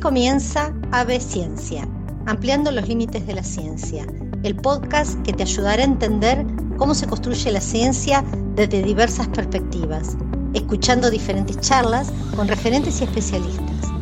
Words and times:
comienza 0.00 0.72
Ave 0.92 1.20
Ciencia, 1.20 1.86
ampliando 2.26 2.70
los 2.70 2.88
límites 2.88 3.26
de 3.26 3.34
la 3.34 3.42
ciencia, 3.42 4.06
el 4.42 4.56
podcast 4.56 5.20
que 5.22 5.34
te 5.34 5.42
ayudará 5.42 5.82
a 5.82 5.86
entender 5.86 6.46
cómo 6.78 6.94
se 6.94 7.06
construye 7.06 7.52
la 7.52 7.60
ciencia 7.60 8.24
desde 8.54 8.82
diversas 8.82 9.28
perspectivas, 9.28 10.16
escuchando 10.54 11.10
diferentes 11.10 11.60
charlas 11.60 12.10
con 12.34 12.48
referentes 12.48 13.00
y 13.00 13.04
especialistas. 13.04 13.92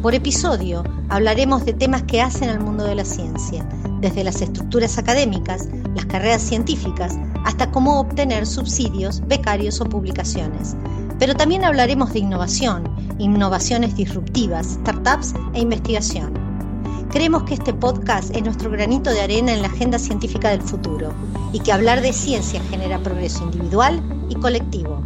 Por 0.00 0.14
episodio 0.14 0.82
hablaremos 1.10 1.66
de 1.66 1.74
temas 1.74 2.02
que 2.04 2.22
hacen 2.22 2.48
al 2.48 2.60
mundo 2.60 2.84
de 2.84 2.94
la 2.94 3.04
ciencia, 3.04 3.68
desde 4.00 4.24
las 4.24 4.40
estructuras 4.40 4.96
académicas, 4.96 5.68
las 5.94 6.06
carreras 6.06 6.40
científicas, 6.40 7.18
hasta 7.44 7.70
cómo 7.70 8.00
obtener 8.00 8.46
subsidios, 8.46 9.20
becarios 9.26 9.82
o 9.82 9.84
publicaciones. 9.84 10.76
Pero 11.18 11.34
también 11.34 11.64
hablaremos 11.64 12.12
de 12.14 12.20
innovación, 12.20 12.91
innovaciones 13.22 13.96
disruptivas, 13.96 14.78
startups 14.80 15.34
e 15.54 15.60
investigación. 15.60 16.34
Creemos 17.10 17.44
que 17.44 17.54
este 17.54 17.72
podcast 17.72 18.34
es 18.34 18.42
nuestro 18.42 18.70
granito 18.70 19.10
de 19.10 19.20
arena 19.20 19.52
en 19.52 19.62
la 19.62 19.68
agenda 19.68 19.98
científica 19.98 20.48
del 20.50 20.62
futuro 20.62 21.12
y 21.52 21.60
que 21.60 21.72
hablar 21.72 22.00
de 22.00 22.12
ciencia 22.12 22.60
genera 22.70 22.98
progreso 22.98 23.44
individual 23.44 24.02
y 24.28 24.34
colectivo. 24.34 25.02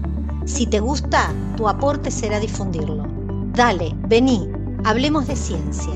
Si 0.47 0.67
te 0.67 0.81
gusta, 0.81 1.33
tu 1.57 1.69
aporte 1.69 2.11
será 2.11 2.41
difundirlo. 2.41 3.07
Dale, 3.53 3.95
vení, 4.09 4.49
hablemos 4.85 5.27
de 5.27 5.37
ciencia. 5.37 5.93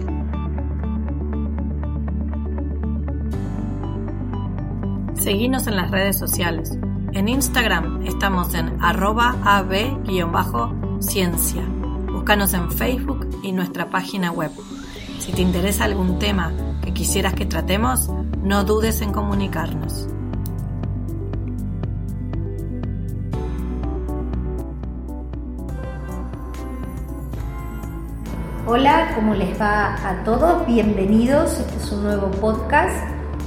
Seguinos 5.15 5.67
en 5.67 5.77
las 5.77 5.91
redes 5.91 6.19
sociales. 6.19 6.77
En 7.13 7.29
Instagram 7.29 8.05
estamos 8.07 8.55
en 8.55 8.83
arroba 8.83 9.37
ab-ciencia. 9.45 10.41
Búscanos 12.21 12.53
en 12.53 12.71
Facebook 12.71 13.41
y 13.43 13.51
nuestra 13.53 13.89
página 13.89 14.31
web. 14.31 14.51
Si 15.21 15.33
te 15.33 15.41
interesa 15.41 15.85
algún 15.85 16.19
tema 16.19 16.53
que 16.85 16.93
quisieras 16.93 17.33
que 17.33 17.47
tratemos, 17.47 18.11
no 18.43 18.63
dudes 18.63 19.01
en 19.01 19.11
comunicarnos. 19.11 20.07
Hola, 28.67 29.13
¿cómo 29.15 29.35
les 29.35 29.59
va 29.59 29.95
a 30.07 30.23
todos? 30.23 30.67
Bienvenidos, 30.67 31.59
este 31.59 31.77
es 31.79 31.91
un 31.91 32.03
nuevo 32.03 32.31
podcast 32.33 33.03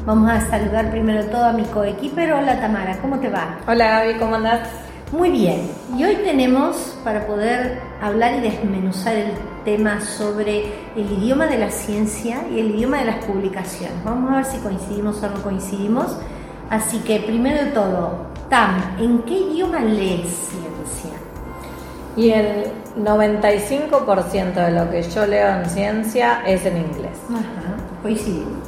Vamos 0.08 0.32
a 0.32 0.42
saludar 0.42 0.90
primero 0.90 1.26
todo 1.28 1.46
a 1.46 1.54
mi 1.54 1.64
coequiper. 1.64 2.34
Hola 2.34 2.60
Tamara, 2.60 2.98
¿cómo 2.98 3.20
te 3.20 3.30
va? 3.30 3.60
Hola 3.68 4.00
Gaby, 4.00 4.18
¿cómo 4.18 4.36
andás? 4.36 4.68
Muy 5.14 5.30
bien. 5.30 5.70
Y 5.96 6.04
hoy 6.06 6.16
tenemos 6.16 6.98
para 7.04 7.28
poder 7.28 7.80
hablar 8.02 8.34
y 8.34 8.42
desmenuzar 8.42 9.16
el 9.16 9.32
tema 9.64 10.02
sobre 10.02 10.64
el 10.96 11.12
idioma 11.20 11.46
de 11.46 11.60
la 11.60 11.70
ciencia 11.70 12.42
y 12.52 12.60
el 12.60 12.72
idioma 12.72 12.98
de 12.98 13.06
las 13.06 13.24
publicaciones. 13.24 14.04
Vamos 14.04 14.32
a 14.32 14.38
ver 14.38 14.46
si 14.46 14.58
coincidimos 14.58 15.22
o 15.22 15.30
no 15.30 15.44
coincidimos. 15.44 16.18
Así 16.72 16.98
que 17.02 17.20
primero 17.20 17.64
de 17.64 17.70
todo, 17.70 18.26
Tam, 18.50 18.96
¿en 18.98 19.20
qué 19.20 19.38
idioma 19.38 19.82
lees 19.82 20.30
ciencia? 20.30 21.12
Y 22.18 22.32
el 22.32 22.72
95% 22.98 24.54
de 24.66 24.72
lo 24.72 24.90
que 24.90 25.04
yo 25.04 25.28
leo 25.28 25.48
en 25.60 25.70
ciencia 25.70 26.42
es 26.44 26.66
en 26.66 26.78
inglés. 26.78 27.20
Ajá, 27.30 27.76
coincidimos. 28.02 28.68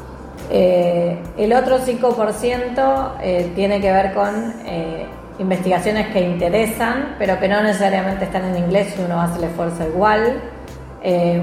Eh, 0.51 1.17
el 1.37 1.53
otro 1.53 1.79
5% 1.79 3.13
eh, 3.19 3.51
tiene 3.55 3.81
que 3.81 3.91
ver 3.91 4.13
con 4.13 4.53
eh, 4.63 5.07
investigaciones 5.39 6.07
que 6.07 6.21
interesan, 6.21 7.15
pero 7.17 7.39
que 7.39 7.47
no 7.47 7.61
necesariamente 7.61 8.25
están 8.25 8.45
en 8.45 8.57
inglés 8.57 8.95
y 8.97 9.03
uno 9.03 9.21
hace 9.21 9.37
el 9.39 9.45
esfuerzo 9.45 9.87
igual. 9.87 10.41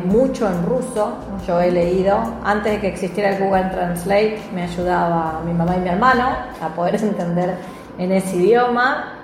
mucho 0.04 0.48
en 0.48 0.64
ruso, 0.64 1.18
yo 1.46 1.60
he 1.60 1.70
leído, 1.70 2.18
antes 2.44 2.72
de 2.72 2.80
que 2.80 2.88
existiera 2.88 3.30
el 3.30 3.44
Google 3.44 3.64
Translate, 3.70 4.40
me 4.54 4.62
ayudaba 4.64 5.40
mi 5.44 5.52
mamá 5.52 5.76
y 5.76 5.80
mi 5.80 5.88
hermano 5.88 6.30
a 6.60 6.68
poder 6.68 6.96
entender 7.02 7.56
en 7.98 8.12
ese 8.12 8.36
idioma, 8.36 9.14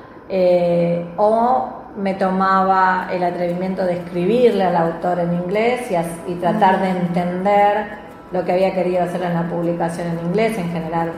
o 1.17 1.79
me 1.97 2.15
tomaba 2.15 3.09
el 3.13 3.25
atrevimiento 3.25 3.85
de 3.85 3.95
escribirle 3.95 4.63
al 4.65 4.77
autor 4.77 5.19
en 5.19 5.33
inglés 5.35 5.91
y 6.27 6.35
tratar 6.35 6.81
de 6.81 6.91
entender 6.91 7.99
lo 8.31 8.45
que 8.45 8.53
había 8.53 8.75
querido 8.75 9.03
hacer 9.03 9.23
en 9.23 9.35
la 9.35 9.49
publicación 9.49 10.09
en 10.09 10.27
inglés 10.27 10.57
en 10.59 10.71
general, 10.71 11.13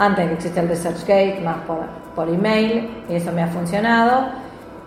antes 0.00 0.24
de 0.24 0.28
que 0.28 0.34
exista 0.34 0.60
el 0.62 0.68
ResearchGate, 0.68 1.42
más 1.44 1.58
por, 1.66 1.80
por 2.14 2.28
email, 2.28 3.04
y 3.08 3.14
eso 3.14 3.30
me 3.32 3.42
ha 3.42 3.48
funcionado. 3.48 4.28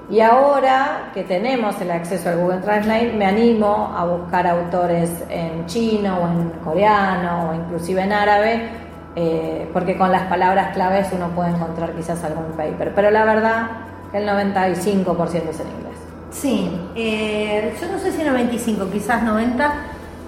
Y 0.10 0.20
ahora 0.20 1.12
que 1.14 1.24
tenemos 1.24 1.80
el 1.80 1.92
acceso 1.92 2.30
al 2.30 2.38
Google 2.40 2.58
Translate, 2.58 3.14
me 3.14 3.26
animo 3.26 3.94
a 3.96 4.06
buscar 4.06 4.48
autores 4.48 5.24
en 5.30 5.68
chino 5.68 6.18
o 6.18 6.28
en 6.28 6.50
coreano 6.64 7.52
o 7.52 7.54
inclusive 7.54 8.02
en 8.02 8.12
árabe, 8.12 8.70
eh, 9.16 9.70
porque 9.72 9.96
con 9.98 10.12
las 10.12 10.24
palabras 10.24 10.74
claves 10.74 11.08
uno 11.14 11.30
puede 11.30 11.52
encontrar 11.52 11.94
quizás 11.94 12.24
algún 12.24 12.52
paper. 12.58 12.92
Pero 12.96 13.12
la 13.12 13.24
verdad 13.24 13.68
que 14.12 14.18
el 14.18 14.28
95% 14.28 15.50
es 15.50 15.60
en 15.60 15.68
inglés. 15.68 15.94
Sí, 16.32 16.72
eh, 16.96 17.76
yo 17.80 17.88
no 17.92 18.00
sé 18.00 18.12
si 18.12 18.24
95, 18.24 18.90
quizás 18.92 19.22
90 19.22 19.74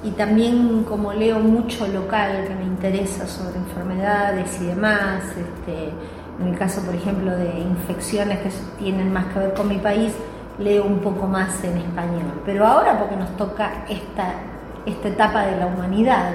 y 0.05 0.11
también 0.11 0.83
como 0.83 1.13
leo 1.13 1.39
mucho 1.39 1.87
local 1.87 2.45
que 2.47 2.53
me 2.53 2.63
interesa 2.63 3.27
sobre 3.27 3.57
enfermedades 3.57 4.61
y 4.61 4.67
demás, 4.67 5.23
este, 5.29 5.89
en 6.39 6.47
el 6.47 6.57
caso 6.57 6.81
por 6.81 6.93
ejemplo 6.93 7.35
de 7.35 7.59
infecciones 7.59 8.39
que 8.39 8.49
tienen 8.77 9.11
más 9.11 9.25
que 9.33 9.39
ver 9.39 9.53
con 9.55 9.67
mi 9.67 9.79
país, 9.79 10.13
leo 10.59 10.85
un 10.85 10.99
poco 10.99 11.25
más 11.25 11.63
en 11.63 11.77
español. 11.77 12.41
Pero 12.45 12.67
ahora 12.67 12.99
porque 12.99 13.15
nos 13.15 13.35
toca 13.35 13.85
esta, 13.89 14.33
esta 14.85 15.07
etapa 15.07 15.47
de 15.47 15.57
la 15.57 15.65
humanidad, 15.65 16.33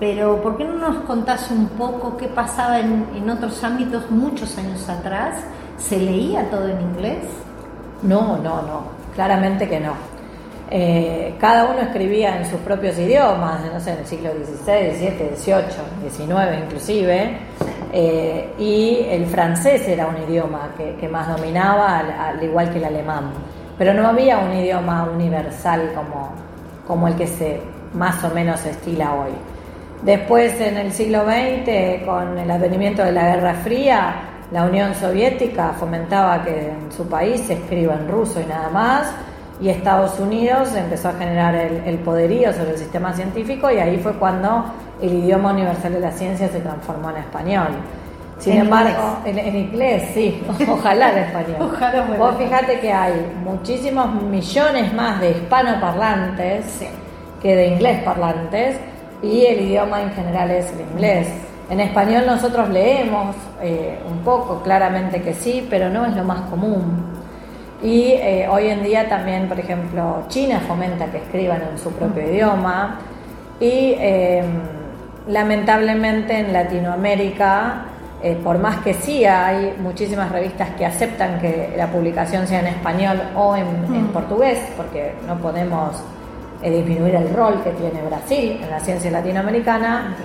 pero 0.00 0.42
¿por 0.42 0.56
qué 0.56 0.64
no 0.64 0.74
nos 0.74 1.04
contás 1.04 1.48
un 1.52 1.68
poco 1.68 2.16
qué 2.16 2.26
pasaba 2.26 2.80
en, 2.80 3.06
en 3.14 3.30
otros 3.30 3.62
ámbitos 3.62 4.10
muchos 4.10 4.58
años 4.58 4.88
atrás? 4.88 5.44
¿Se 5.78 5.96
leía 5.96 6.50
todo 6.50 6.66
en 6.68 6.80
inglés? 6.80 7.24
No, 8.02 8.36
no, 8.38 8.62
no, 8.62 8.82
claramente 9.14 9.68
que 9.68 9.78
no. 9.78 10.15
Eh, 10.68 11.34
cada 11.38 11.64
uno 11.70 11.80
escribía 11.80 12.38
en 12.38 12.44
sus 12.44 12.58
propios 12.60 12.98
idiomas, 12.98 13.60
no 13.72 13.78
sé, 13.78 13.92
en 13.92 13.98
el 13.98 14.06
siglo 14.06 14.30
XVI, 14.30 14.90
XVII, 14.96 15.36
XVIII, 15.36 16.10
XIX 16.10 16.64
inclusive, 16.64 17.38
eh, 17.92 18.52
y 18.58 19.06
el 19.08 19.26
francés 19.26 19.86
era 19.86 20.08
un 20.08 20.16
idioma 20.28 20.70
que, 20.76 21.08
más 21.08 21.28
dominaba, 21.28 21.98
al, 21.98 22.42
igual 22.42 22.70
que 22.70 22.78
el 22.78 22.84
alemán, 22.84 23.30
pero 23.78 23.94
no 23.94 24.08
había 24.08 24.38
un 24.38 24.52
idioma 24.54 25.04
universal 25.04 25.92
como, 25.94 26.32
como 26.86 27.06
el 27.06 27.14
que 27.14 27.28
se 27.28 27.60
más 27.94 28.22
o 28.24 28.30
menos 28.30 28.64
estila 28.66 29.14
hoy. 29.14 29.32
Después, 30.02 30.60
en 30.60 30.76
el 30.76 30.92
siglo 30.92 31.24
XX, 31.24 32.04
con 32.04 32.38
el 32.38 32.50
advenimiento 32.50 33.02
de 33.02 33.12
la 33.12 33.34
Guerra 33.34 33.54
Fría, 33.54 34.14
la 34.52 34.64
Unión 34.64 34.94
Soviética 34.94 35.72
fomentaba 35.72 36.44
que 36.44 36.70
en 36.70 36.92
su 36.92 37.08
país 37.08 37.40
se 37.40 37.54
escriba 37.54 37.94
en 37.94 38.08
ruso 38.08 38.40
y 38.40 38.44
nada 38.44 38.68
más, 38.68 39.12
y 39.60 39.70
Estados 39.70 40.18
Unidos 40.20 40.74
empezó 40.74 41.08
a 41.08 41.12
generar 41.12 41.54
el, 41.54 41.98
poderío 41.98 42.52
sobre 42.52 42.72
el 42.72 42.78
sistema 42.78 43.12
científico 43.14 43.70
y 43.70 43.78
ahí 43.78 43.98
fue 43.98 44.12
cuando 44.14 44.66
el 45.00 45.12
idioma 45.12 45.52
universal 45.52 45.94
de 45.94 46.00
la 46.00 46.10
ciencia 46.12 46.48
se 46.48 46.60
transformó 46.60 47.10
en 47.10 47.16
español. 47.18 47.68
Sin 48.38 48.58
embargo, 48.58 49.18
En, 49.24 49.56
inglés, 49.56 50.10
sí, 50.12 50.42
ojalá 50.68 51.10
en 51.12 51.18
español. 51.18 51.56
ojalá 51.72 52.06
Vos 52.18 52.36
fíjate 52.36 52.80
que 52.80 52.92
hay 52.92 53.32
muchísimos 53.42 54.22
millones 54.22 54.92
más 54.92 55.20
de 55.20 55.30
hispanoparlantes 55.30 56.82
que 57.40 57.56
de 57.56 57.68
inglés 57.68 58.02
parlantes 58.02 58.76
y 59.22 59.46
el 59.46 59.62
idioma 59.62 60.02
en 60.02 60.10
general 60.12 60.50
es 60.50 60.70
el 60.72 60.80
inglés. 60.82 61.28
En 61.70 61.80
español 61.80 62.26
nosotros 62.26 62.68
leemos 62.68 63.34
eh, 63.62 63.98
un 64.08 64.18
poco, 64.18 64.62
claramente 64.62 65.22
que 65.22 65.32
sí, 65.32 65.66
pero 65.68 65.88
no 65.88 66.04
es 66.04 66.14
lo 66.14 66.22
más 66.22 66.42
común. 66.42 67.15
Y 67.82 68.12
eh, 68.12 68.48
hoy 68.50 68.68
en 68.68 68.82
día 68.82 69.08
también, 69.08 69.48
por 69.48 69.60
ejemplo, 69.60 70.24
China 70.28 70.60
fomenta 70.66 71.06
que 71.06 71.18
escriban 71.18 71.62
en 71.70 71.78
su 71.78 71.92
propio 71.92 72.22
idioma. 72.22 72.98
Y 73.60 73.94
em, 73.98 74.46
lamentablemente 75.28 76.38
en 76.38 76.52
Latinoamérica, 76.52 77.84
eh, 78.22 78.38
por 78.42 78.58
más 78.58 78.78
que 78.78 78.94
sí 78.94 79.24
hay 79.24 79.74
muchísimas 79.78 80.32
revistas 80.32 80.70
que 80.70 80.86
aceptan 80.86 81.38
que 81.38 81.74
la 81.76 81.88
publicación 81.88 82.46
sea 82.46 82.60
en 82.60 82.68
español 82.68 83.20
o 83.34 83.54
en, 83.54 84.06
portugués, 84.08 84.58
porque 84.76 85.14
no 85.26 85.36
podemos 85.36 86.02
eh, 86.62 86.70
disminuir 86.70 87.14
el 87.14 87.34
rol 87.34 87.62
que 87.62 87.70
tiene 87.72 88.00
Brasil 88.02 88.58
en 88.62 88.70
la 88.70 88.80
ciencia 88.80 89.10
latinoamericana, 89.10 90.16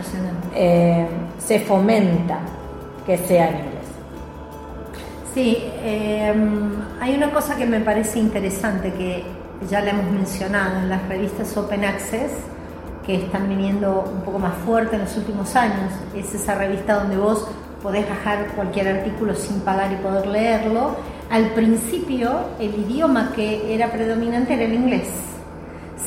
se 1.38 1.60
fomenta 1.60 2.40
que 3.06 3.18
sea 3.18 3.50
en 3.50 3.56
inglés. 3.56 3.71
Sí, 5.34 5.58
em, 5.82 6.74
hay 7.00 7.16
una 7.16 7.32
cosa 7.32 7.56
que 7.56 7.66
me 7.66 7.80
parece 7.80 8.20
interesante 8.20 8.92
que 8.92 9.24
ya 9.70 9.80
le 9.80 9.92
hemos 9.92 10.12
mencionado 10.12 10.80
en 10.80 10.90
las 10.90 11.08
revistas 11.08 11.56
Open 11.56 11.86
Access, 11.86 12.32
que 13.06 13.16
están 13.16 13.48
viniendo 13.48 14.12
un 14.14 14.24
poco 14.24 14.40
más 14.40 14.54
fuerte 14.66 14.98
en 14.98 15.04
los 15.04 15.16
últimos 15.16 15.56
años. 15.56 15.94
Es 16.14 16.36
esa 16.36 16.56
revista 16.56 16.96
donde 16.96 17.16
vos 17.16 17.48
podés 17.82 18.10
bajar 18.10 18.48
cualquier 18.58 18.90
artículo 18.90 19.34
sin 19.34 19.62
pagar 19.62 19.94
y 19.94 19.96
poder 20.04 20.28
leerlo. 20.28 20.98
Al 21.30 21.52
principio 21.52 22.48
el 22.60 22.76
idioma 22.76 23.32
que 23.34 23.74
era 23.74 23.90
predominante 23.90 24.56
era 24.56 24.64
el 24.64 24.74
inglés. 24.74 25.08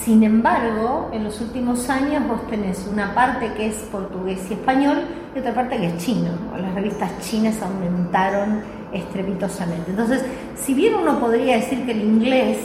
Sin 0.04 0.22
embargo, 0.22 1.08
en 1.14 1.24
los 1.24 1.40
últimos 1.40 1.88
años 1.88 2.28
vos 2.28 2.46
tenés 2.48 2.86
una 2.92 3.14
parte 3.14 3.54
que 3.54 3.68
es 3.68 3.76
portugués 3.90 4.40
y 4.50 4.52
español 4.52 5.04
y 5.34 5.38
otra 5.38 5.54
parte 5.54 5.76
que 5.76 5.86
es 5.86 5.96
chino. 5.98 6.30
Las 6.60 6.74
revistas 6.74 7.10
chinas 7.20 7.60
aumentaron 7.62 8.62
estrepitosamente. 8.92 9.90
Entonces, 9.90 10.24
si 10.54 10.74
bien 10.74 10.94
uno 10.94 11.18
podría 11.18 11.56
decir 11.56 11.84
que 11.84 11.92
el 11.92 12.02
inglés 12.02 12.58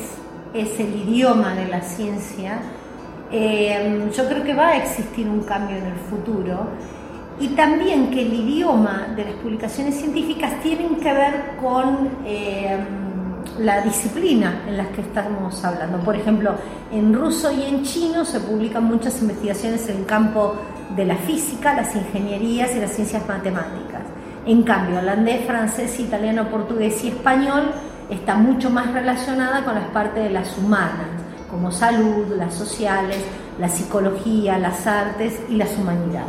es 0.54 0.80
el 0.80 0.95
idioma 0.95 1.56
de 1.56 1.68
la 1.68 1.81
ciencia, 1.81 2.60
eh, 3.31 4.10
yo 4.16 4.27
creo 4.27 4.44
que 4.44 4.54
va 4.54 4.69
a 4.69 4.77
existir 4.77 5.27
un 5.27 5.42
cambio 5.42 5.77
en 5.77 5.86
el 5.86 5.98
futuro 6.10 6.68
y 7.39 7.50
también 7.50 8.10
que 8.10 8.21
el 8.21 8.33
idioma 8.33 9.13
de 9.15 9.25
las 9.25 9.33
publicaciones 9.36 9.95
científicas 9.95 10.62
tienen 10.62 10.95
que 10.98 11.13
ver 11.13 11.56
con 11.62 12.10
eh, 12.25 12.77
la 13.60 13.82
disciplina 13.82 14.64
en 14.68 14.78
las 14.78 14.88
que 14.88 15.02
estamos 15.02 15.64
hablando. 15.64 16.00
Por 16.00 16.16
ejemplo, 16.16 16.54
en 16.92 17.14
ruso 17.14 17.52
y 17.52 17.64
en 17.64 17.84
chino 17.84 18.26
se 18.26 18.40
publican 18.40 18.86
muchas 18.86 19.22
investigaciones 19.22 19.88
en 19.90 19.98
el 19.98 20.06
campo 20.06 20.56
de 20.96 21.06
la 21.06 21.16
física, 21.16 21.74
las 21.74 21.96
ingenierías 21.96 22.76
y 22.76 22.80
las 22.80 22.92
ciencias 22.92 23.28
matemáticas. 23.28 24.02
En 24.46 24.64
cambio, 24.64 25.00
holandés, 25.00 25.46
francés, 25.46 26.00
italiano, 26.00 26.50
portugués 26.50 27.04
y 27.04 27.10
español 27.10 27.72
está 28.10 28.36
mucho 28.36 28.70
más 28.70 28.92
relacionada 28.94 29.64
con 29.64 29.76
las 29.76 29.86
partes 29.90 30.24
de 30.24 30.30
las 30.30 30.58
humanas, 30.58 31.10
como 31.52 31.72
salud, 31.72 32.28
las 32.36 32.54
sociales, 32.54 33.24
la 33.60 33.68
psicología, 33.68 34.58
las 34.58 34.88
artes 34.88 35.40
y 35.50 35.56
las 35.56 35.78
humanidades. 35.78 36.28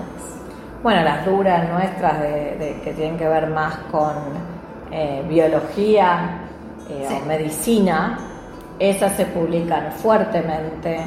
Bueno, 0.83 1.03
las 1.03 1.25
duras 1.25 1.69
nuestras 1.71 2.15
que 2.23 2.93
tienen 2.97 3.17
que 3.17 3.29
ver 3.29 3.49
más 3.51 3.77
con 3.91 4.15
eh, 4.91 5.25
biología 5.29 6.50
eh, 6.91 7.09
o 7.23 7.27
medicina, 7.27 8.19
esas 8.79 9.15
se 9.17 9.27
publican 9.27 9.93
fuertemente 9.93 11.01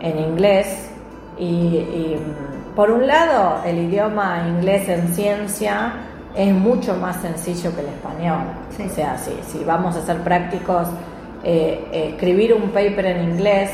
en 0.00 0.18
inglés 0.18 0.90
y, 1.38 2.16
mm, 2.16 2.74
por 2.74 2.90
un 2.90 3.06
lado 3.06 3.62
el 3.64 3.78
idioma 3.78 4.46
inglés 4.48 4.88
en 4.88 5.08
ciencia 5.08 5.92
es 6.34 6.52
mucho 6.52 6.94
más 6.94 7.16
sencillo 7.16 7.74
que 7.74 7.80
el 7.80 7.88
español. 7.88 8.42
O 8.72 8.94
sea, 8.94 9.18
si, 9.18 9.32
si, 9.46 9.64
vamos 9.64 9.96
a 9.96 10.02
ser 10.02 10.18
prácticos, 10.18 10.88
eh, 11.42 12.12
escribir 12.12 12.54
un 12.54 12.70
paper 12.70 13.06
en 13.06 13.30
inglés 13.30 13.70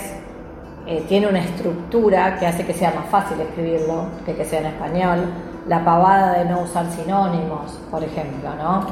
eh, 0.86 1.04
tiene 1.08 1.26
una 1.26 1.40
estructura 1.40 2.38
que 2.38 2.46
hace 2.46 2.64
que 2.64 2.72
sea 2.72 2.92
más 2.92 3.06
fácil 3.06 3.40
escribirlo 3.40 4.06
que 4.24 4.34
que 4.34 4.44
sea 4.44 4.60
en 4.60 4.66
español. 4.66 5.24
La 5.66 5.84
pavada 5.84 6.38
de 6.38 6.44
no 6.44 6.60
usar 6.60 6.86
sinónimos, 6.92 7.72
por 7.90 8.04
ejemplo, 8.04 8.50
¿no? 8.54 8.86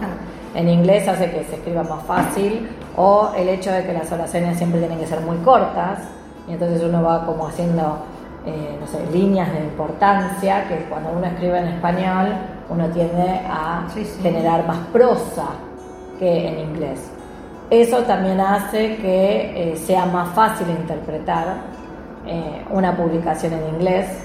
En 0.54 0.68
inglés 0.68 1.08
hace 1.08 1.30
que 1.30 1.44
se 1.44 1.56
escriba 1.56 1.82
más 1.82 2.02
fácil 2.04 2.68
o 2.96 3.32
el 3.36 3.48
hecho 3.48 3.72
de 3.72 3.84
que 3.84 3.92
las 3.92 4.10
oraciones 4.12 4.56
siempre 4.56 4.78
tienen 4.78 4.98
que 4.98 5.06
ser 5.06 5.20
muy 5.20 5.36
cortas 5.38 5.98
y 6.48 6.52
entonces 6.52 6.82
uno 6.82 7.02
va 7.02 7.26
como 7.26 7.48
haciendo, 7.48 7.98
eh, 8.46 8.76
no 8.80 8.86
sé, 8.86 9.04
líneas 9.12 9.52
de 9.52 9.60
importancia 9.60 10.68
que 10.68 10.76
cuando 10.88 11.10
uno 11.10 11.26
escribe 11.26 11.58
en 11.58 11.68
español 11.68 12.28
uno 12.68 12.88
tiende 12.90 13.40
a 13.48 13.86
generar 14.22 14.66
más 14.66 14.78
prosa 14.92 15.46
que 16.18 16.48
en 16.48 16.58
inglés. 16.60 17.10
Eso 17.70 18.02
también 18.04 18.40
hace 18.40 18.96
que 18.96 19.72
eh, 19.72 19.76
sea 19.76 20.06
más 20.06 20.28
fácil 20.34 20.68
interpretar 20.70 21.56
eh, 22.26 22.64
una 22.70 22.96
publicación 22.96 23.54
en 23.54 23.74
inglés 23.74 24.23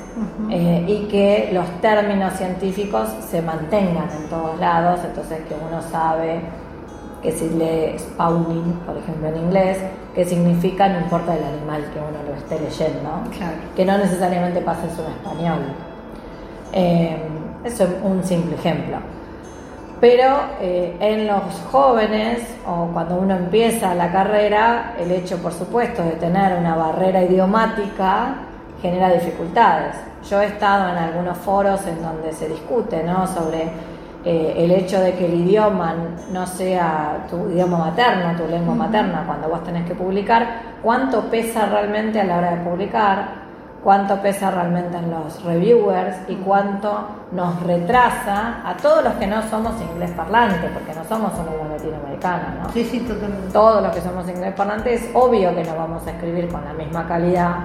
eh, 0.50 0.86
y 0.88 1.08
que 1.08 1.50
los 1.54 1.66
términos 1.82 2.34
científicos 2.34 3.10
se 3.30 3.42
mantengan 3.42 4.10
en 4.12 4.30
todos 4.30 4.60
lados, 4.60 5.00
entonces 5.06 5.40
que 5.48 5.56
uno 5.56 5.82
sabe 5.82 6.42
que 7.22 7.32
si 7.32 7.50
lee 7.50 7.98
spawning, 7.98 8.74
por 8.86 8.98
ejemplo, 8.98 9.28
en 9.28 9.38
inglés, 9.38 9.78
qué 10.16 10.26
significa, 10.26 10.88
no 10.88 11.00
importa 11.00 11.36
el 11.36 11.44
animal 11.44 11.84
que 11.94 12.00
uno 12.00 12.24
lo 12.28 12.36
esté 12.36 12.60
leyendo, 12.60 13.10
que 13.76 13.86
no 13.86 13.98
necesariamente 13.98 14.62
pasa 14.62 14.88
eso 14.88 15.06
en 15.06 15.12
español. 15.12 15.60
Eh, 16.72 17.18
eso 17.64 17.84
es 17.84 17.90
un 18.04 18.24
simple 18.24 18.56
ejemplo. 18.56 18.98
Pero 20.00 20.38
eh, 20.62 20.96
en 21.02 21.28
los 21.28 21.42
jóvenes 21.72 22.40
o 22.66 22.88
cuando 22.94 23.16
uno 23.16 23.36
empieza 23.36 23.94
la 23.96 24.12
carrera, 24.12 24.96
el 24.98 25.12
hecho, 25.12 25.38
por 25.40 25.52
supuesto, 25.52 26.04
de 26.04 26.12
tener 26.12 26.58
una 26.58 26.76
barrera 26.76 27.22
idiomática 27.24 28.36
genera 28.82 29.10
dificultades. 29.10 29.96
Yo 30.30 30.42
he 30.42 30.46
estado 30.46 30.90
en 30.90 30.98
algunos 30.98 31.38
foros 31.38 31.86
en 31.88 32.02
donde 32.02 32.32
se 32.34 32.48
discute 32.48 33.04
¿no? 33.04 33.28
sobre 33.28 33.72
eh, 34.26 34.54
el 34.58 34.72
hecho 34.72 35.00
de 35.00 35.14
que 35.14 35.26
el 35.26 35.34
idioma 35.46 35.96
no 36.32 36.46
sea 36.46 37.26
tu 37.30 37.50
idioma 37.50 37.78
materno, 37.78 38.36
tu 38.36 38.50
lengua 38.50 38.76
materna, 38.76 39.24
cuando 39.26 39.48
vos 39.48 39.64
tenés 39.64 39.86
que 39.86 39.96
publicar, 39.96 40.78
cuánto 40.84 41.22
pesa 41.30 41.66
realmente 41.68 42.20
a 42.20 42.26
la 42.26 42.38
hora 42.38 42.52
de 42.52 42.58
publicar, 42.70 43.40
cuánto 43.82 44.22
pesa 44.22 44.52
realmente 44.52 44.98
en 44.98 45.10
los 45.10 45.42
reviewers 45.44 46.18
y 46.28 46.36
cuánto 46.36 47.08
nos 47.32 47.64
retrasa 47.64 48.62
a 48.66 48.76
todos 48.76 49.06
los 49.06 49.14
que 49.14 49.28
no 49.28 49.42
somos 49.44 49.80
inglés 49.82 50.12
parlantes, 50.12 50.70
porque 50.72 50.94
no 50.94 51.04
somos 51.06 51.32
un 51.40 51.70
latinoamericano, 51.70 52.44
¿no? 52.62 52.70
Sí, 52.72 52.84
sí, 52.84 53.00
totalmente. 53.00 53.54
Todos 53.54 53.82
los 53.82 53.96
que 53.96 54.02
somos 54.02 54.28
inglés 54.28 54.54
parlantes, 54.54 55.02
es 55.02 55.10
obvio 55.14 55.56
que 55.56 55.64
no 55.64 55.76
vamos 55.76 56.06
a 56.06 56.12
escribir 56.12 56.50
con 56.50 56.64
la 56.66 56.74
misma 56.74 57.08
calidad 57.08 57.56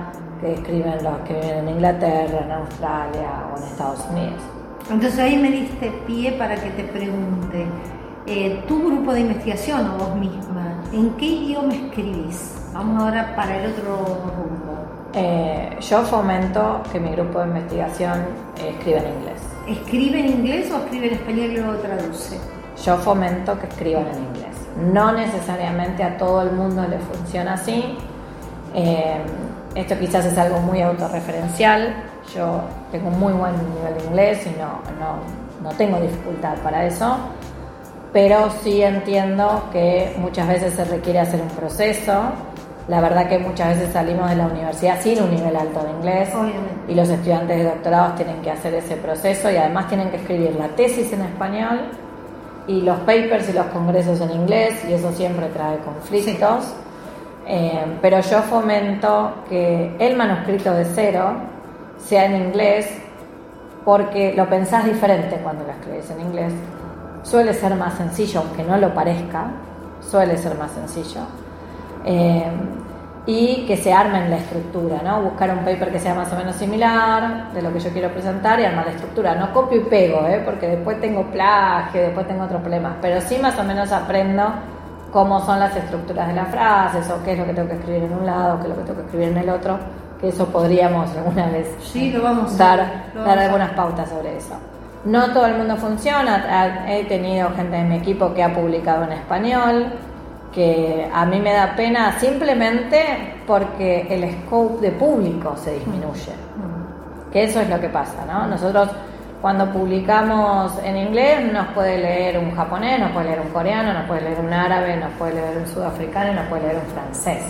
que 0.45 0.53
escriben 0.53 1.03
los 1.03 1.17
que 1.21 1.33
viven 1.33 1.59
en 1.59 1.69
Inglaterra, 1.71 2.41
en 2.45 2.53
Australia 2.53 3.47
o 3.51 3.57
en 3.57 3.65
Estados 3.65 4.01
Unidos. 4.11 4.43
Entonces 4.91 5.19
ahí 5.19 5.39
me 5.39 5.51
diste 5.51 5.91
pie 6.07 6.33
para 6.33 6.55
que 6.57 6.69
te 6.71 6.85
pregunte, 6.85 7.67
eh, 8.27 8.63
tu 8.69 8.79
grupo 8.87 9.15
de 9.15 9.21
investigación 9.21 9.89
o 9.89 9.97
vos 9.97 10.17
misma, 10.17 10.83
¿en 10.93 11.11
qué 11.17 11.25
idioma 11.25 11.75
escribís? 11.75 12.61
Vamos 12.75 13.03
ahora 13.03 13.35
para 13.35 13.57
el 13.57 13.73
otro 13.73 13.97
rumbo. 14.37 14.75
Eh, 15.15 15.79
yo 15.81 16.03
fomento 16.03 16.83
que 16.93 17.01
mi 17.01 17.11
grupo 17.13 17.39
de 17.41 17.47
investigación 17.47 18.21
escriba 18.59 18.99
en 18.99 19.15
inglés. 19.15 19.41
¿Escribe 19.67 20.21
en 20.21 20.27
inglés 20.27 20.71
o 20.71 20.77
escribe 20.77 21.07
en 21.07 21.15
español 21.15 21.51
y 21.53 21.57
luego 21.57 21.75
traduce? 21.77 22.39
Yo 22.85 22.99
fomento 22.99 23.59
que 23.59 23.67
escriban 23.67 24.09
en 24.09 24.25
inglés. 24.25 24.57
No 24.93 25.13
necesariamente 25.13 26.03
a 26.03 26.19
todo 26.19 26.43
el 26.43 26.53
mundo 26.53 26.87
le 26.87 26.99
funciona 26.99 27.55
así. 27.55 27.97
Esto 29.75 29.99
quizás 29.99 30.25
es 30.25 30.39
algo 30.39 30.61
muy 30.61 30.81
autorreferencial. 30.83 31.95
Yo 32.35 32.63
tengo 32.93 33.09
un 33.09 33.19
muy 33.19 33.33
buen 33.33 33.53
nivel 33.75 33.99
de 33.99 34.05
inglés 34.07 34.47
y 34.47 34.51
no, 34.59 34.81
no, 34.99 35.69
no 35.69 35.77
tengo 35.77 36.01
dificultad 36.01 36.57
para 36.59 36.87
eso. 36.87 37.17
Pero 38.13 38.49
sí 38.63 38.83
entiendo 38.83 39.65
que 39.73 40.15
muchas 40.19 40.47
veces 40.47 40.75
se 40.75 40.85
requiere 40.85 41.19
hacer 41.19 41.41
un 41.41 41.49
proceso 41.49 42.33
la 42.89 43.01
verdad 43.01 43.29
que 43.29 43.39
muchas 43.39 43.79
veces 43.79 43.93
salimos 43.95 44.29
de 44.29 44.37
la 44.37 44.47
universidad 44.47 45.01
sin 45.01 45.23
un 45.23 45.31
nivel 45.31 45.57
alto 45.57 45.83
de 45.83 45.91
inglés 45.91 46.29
y 46.87 46.95
los 46.95 47.09
estudiantes 47.09 47.57
de 47.57 47.65
doctorados 47.65 48.17
tienen 48.17 48.43
que 48.43 48.51
hacer 48.51 48.75
ese 48.75 48.97
proceso 48.97 49.51
y 49.51 49.57
además 49.57 49.89
tienen 49.89 50.11
que 50.11 50.17
escribir 50.17 50.55
la 50.57 50.69
tesis 50.69 51.11
en 51.15 51.23
español 51.23 51.81
y 52.67 52.83
los 52.83 52.99
papers 53.01 53.49
y 53.49 53.55
los 53.55 53.67
congresos 53.67 54.21
en 54.21 54.33
inglés 54.33 54.85
y 54.87 54.93
eso 54.93 55.11
siempre 55.13 55.47
trae 55.49 55.79
conflictos. 55.79 56.75
Eh, 57.47 57.99
pero 58.01 58.21
yo 58.21 58.43
fomento 58.43 59.45
que 59.49 59.95
el 59.99 60.17
manuscrito 60.17 60.73
de 60.73 60.85
cero 60.85 61.35
sea 61.99 62.25
en 62.27 62.37
inglés 62.37 62.89
porque 63.85 64.33
lo 64.35 64.49
pensás 64.49 64.85
diferente 64.85 65.37
cuando 65.43 65.65
lo 65.65 65.71
escribes 65.71 66.11
en 66.11 66.21
inglés. 66.21 66.53
Suele 67.23 67.53
ser 67.55 67.75
más 67.75 67.95
sencillo, 67.95 68.41
aunque 68.41 68.63
no 68.63 68.77
lo 68.77 68.95
parezca, 68.95 69.51
suele 70.01 70.37
ser 70.39 70.57
más 70.57 70.71
sencillo. 70.73 71.21
Eh, 72.05 72.51
y 73.27 73.65
que 73.67 73.79
se 73.79 73.93
armen 73.93 74.29
la 74.29 74.37
estructura, 74.37 75.01
¿no? 75.03 75.23
Buscar 75.23 75.51
un 75.51 75.61
paper 75.65 75.91
que 75.91 75.99
sea 75.99 76.15
más 76.15 76.31
o 76.33 76.37
menos 76.37 76.57
similar 76.57 77.53
de 77.53 77.63
lo 77.63 77.73
que 77.73 77.81
yo 77.81 77.91
quiero 77.91 78.11
presentar 78.11 78.61
y 78.61 78.65
armar 78.65 78.85
la 78.85 78.93
estructura. 78.93 79.35
No 79.35 79.53
copio 79.53 79.81
y 79.81 79.85
pego, 79.85 80.27
¿eh? 80.27 80.43
porque 80.45 80.69
después 80.69 81.01
tengo 81.01 81.25
plagio, 81.31 82.03
después 82.03 82.27
tengo 82.27 82.45
otros 82.45 82.61
problemas, 82.61 82.97
pero 83.01 83.21
sí 83.23 83.39
más 83.39 83.59
o 83.59 83.65
menos 83.65 83.93
aprendo 83.93 84.53
cómo 85.15 85.41
son 85.47 85.61
las 85.61 85.75
estructuras 85.77 86.27
de 86.27 86.35
las 86.35 86.49
frases 86.49 87.09
o 87.09 87.23
qué 87.23 87.35
es 87.35 87.39
lo 87.39 87.47
que 87.47 87.55
tengo 87.55 87.69
que 87.69 87.77
escribir 87.77 88.03
en 88.03 88.15
un 88.15 88.27
lado, 88.27 88.59
qué 88.59 88.65
es 88.65 88.69
lo 88.71 88.75
que 88.75 88.83
tengo 88.83 88.99
que 88.99 89.05
escribir 89.05 89.29
en 89.29 89.37
el 89.39 89.49
otro, 89.49 89.79
que 90.21 90.29
eso 90.29 90.47
podríamos 90.47 91.09
alguna 91.17 91.47
vez 91.47 91.73
sí, 91.81 92.11
lo 92.11 92.25
vamos 92.25 92.59
dar, 92.59 93.13
dar 93.15 93.39
algunas 93.39 93.71
pautas 93.75 94.09
sobre 94.11 94.37
eso. 94.37 94.57
No 95.05 95.33
todo 95.33 95.47
el 95.47 95.57
mundo 95.57 95.77
funciona, 95.77 96.85
he 96.89 97.05
tenido 97.05 97.49
gente 97.51 97.77
de 97.77 97.85
mi 97.85 97.97
equipo 97.99 98.35
que 98.35 98.43
ha 98.43 98.53
publicado 98.53 99.05
en 99.05 99.13
español, 99.13 99.93
que 100.53 101.09
a 101.15 101.25
mí 101.25 101.39
me 101.41 101.53
da 101.53 101.77
pena 101.77 102.19
simplemente 102.19 103.37
porque 103.47 104.09
el 104.11 104.29
scope 104.33 104.81
de 104.81 104.91
público 104.93 105.57
se 105.57 105.75
disminuye. 105.75 106.33
Que 107.33 107.45
eso 107.45 107.61
es 107.61 107.71
lo 107.71 107.81
que 107.81 107.89
pasa, 107.89 108.25
¿no? 108.27 108.49
Nosotros 108.49 108.89
cuando 109.45 109.71
publicamos 109.71 110.73
en 110.83 110.97
inglés 110.97 111.53
nos 111.53 111.67
puede 111.75 111.99
leer 111.99 112.39
un 112.39 112.57
japonés, 112.57 112.99
nos 112.99 113.11
puede 113.13 113.27
leer 113.27 113.41
un 113.41 113.51
coreano, 113.51 113.93
nos 113.93 114.07
puede 114.07 114.23
leer 114.23 114.41
un 114.41 114.51
árabe, 114.51 114.97
nos 114.97 115.13
puede 115.19 115.35
leer 115.35 115.59
un 115.59 115.67
sudafricano 115.67 116.33
nos 116.33 116.47
puede 116.47 116.63
leer 116.63 116.77
un 116.77 116.91
francés. 116.95 117.43